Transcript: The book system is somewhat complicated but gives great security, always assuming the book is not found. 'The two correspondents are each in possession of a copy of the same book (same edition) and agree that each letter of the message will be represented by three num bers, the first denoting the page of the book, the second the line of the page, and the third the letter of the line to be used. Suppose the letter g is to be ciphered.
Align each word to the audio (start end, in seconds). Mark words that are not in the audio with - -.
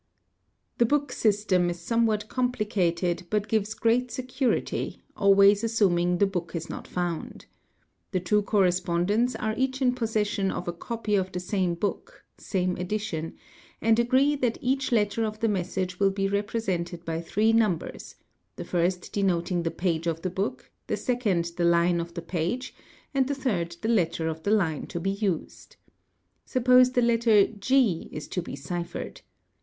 The 0.79 0.85
book 0.87 1.11
system 1.11 1.69
is 1.69 1.79
somewhat 1.79 2.27
complicated 2.27 3.27
but 3.29 3.47
gives 3.47 3.75
great 3.75 4.09
security, 4.09 5.03
always 5.15 5.63
assuming 5.63 6.17
the 6.17 6.25
book 6.25 6.55
is 6.55 6.71
not 6.71 6.87
found. 6.87 7.45
'The 8.11 8.21
two 8.21 8.41
correspondents 8.41 9.35
are 9.35 9.53
each 9.55 9.79
in 9.79 9.93
possession 9.93 10.49
of 10.51 10.67
a 10.67 10.73
copy 10.73 11.13
of 11.13 11.31
the 11.31 11.39
same 11.39 11.75
book 11.75 12.25
(same 12.39 12.75
edition) 12.77 13.35
and 13.79 13.99
agree 13.99 14.35
that 14.37 14.57
each 14.59 14.91
letter 14.91 15.23
of 15.23 15.39
the 15.39 15.47
message 15.47 15.99
will 15.99 16.09
be 16.09 16.27
represented 16.27 17.05
by 17.05 17.21
three 17.21 17.53
num 17.53 17.77
bers, 17.77 18.15
the 18.55 18.65
first 18.65 19.13
denoting 19.13 19.61
the 19.61 19.69
page 19.69 20.07
of 20.07 20.23
the 20.23 20.31
book, 20.31 20.71
the 20.87 20.97
second 20.97 21.45
the 21.57 21.63
line 21.63 21.99
of 22.01 22.15
the 22.15 22.23
page, 22.23 22.73
and 23.13 23.27
the 23.27 23.35
third 23.35 23.75
the 23.83 23.87
letter 23.87 24.27
of 24.27 24.41
the 24.41 24.49
line 24.49 24.87
to 24.87 24.99
be 24.99 25.11
used. 25.11 25.75
Suppose 26.43 26.93
the 26.93 27.03
letter 27.03 27.45
g 27.45 28.09
is 28.11 28.27
to 28.29 28.41
be 28.41 28.55
ciphered. 28.55 29.21